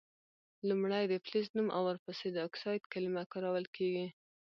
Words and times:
لومړۍ 0.67 1.03
د 1.09 1.13
فلز 1.25 1.47
نوم 1.55 1.67
او 1.75 1.81
ور 1.87 1.97
پسي 2.05 2.29
د 2.33 2.37
اکسایډ 2.47 2.83
کلمه 2.93 3.23
کارول 3.33 3.65
کیږي. 3.75 4.07